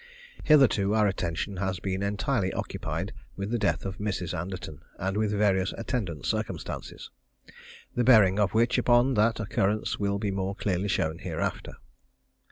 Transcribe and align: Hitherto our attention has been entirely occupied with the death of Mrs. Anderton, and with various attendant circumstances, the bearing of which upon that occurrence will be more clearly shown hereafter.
Hitherto 0.43 0.95
our 0.95 1.05
attention 1.05 1.57
has 1.57 1.79
been 1.79 2.01
entirely 2.01 2.51
occupied 2.53 3.13
with 3.35 3.51
the 3.51 3.59
death 3.59 3.85
of 3.85 3.99
Mrs. 3.99 4.35
Anderton, 4.35 4.81
and 4.97 5.15
with 5.15 5.29
various 5.31 5.75
attendant 5.77 6.25
circumstances, 6.25 7.11
the 7.93 8.03
bearing 8.03 8.39
of 8.39 8.55
which 8.55 8.79
upon 8.79 9.13
that 9.13 9.39
occurrence 9.39 9.99
will 9.99 10.17
be 10.17 10.31
more 10.31 10.55
clearly 10.55 10.87
shown 10.87 11.19
hereafter. 11.19 11.73